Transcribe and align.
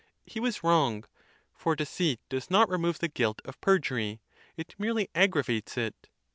He 0.25 0.39
was 0.39 0.63
wrong; 0.63 1.03
for 1.53 1.75
deceit 1.75 2.21
does 2.27 2.49
not 2.49 2.67
remove 2.69 2.97
the 2.97 3.07
guilt 3.07 3.39
of 3.45 3.61
perjury— 3.61 4.19
it 4.57 4.73
merely 4.79 5.11
aggravates 5.13 5.77
it. 5.77 6.09